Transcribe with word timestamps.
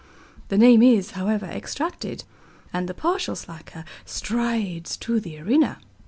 The 0.47 0.57
name 0.57 0.81
is, 0.81 1.11
however, 1.11 1.45
extracted, 1.45 2.23
and 2.73 2.89
the 2.89 2.95
partial 2.95 3.35
slacker 3.35 3.85
strides 4.03 4.97
to 4.97 5.19
the 5.19 5.37
arena. 5.39 5.77